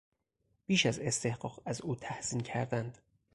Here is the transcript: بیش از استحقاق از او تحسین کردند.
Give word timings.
بیش 0.65 0.85
از 0.85 0.99
استحقاق 0.99 1.61
از 1.65 1.81
او 1.81 1.95
تحسین 1.95 2.39
کردند. 2.39 2.97